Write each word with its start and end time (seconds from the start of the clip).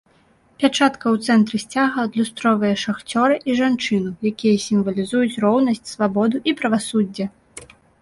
Пячатка 0.61 1.11
у 1.17 1.19
цэнтры 1.27 1.59
сцяга 1.63 2.05
адлюстроўвае 2.09 2.73
шахцёра 2.85 3.37
і 3.49 3.59
жанчыну, 3.61 4.09
якія 4.33 4.55
сімвалізуюць 4.67 5.41
роўнасць, 5.49 5.87
свабоду 5.95 6.47
і 6.51 6.59
правасуддзе. 6.65 7.25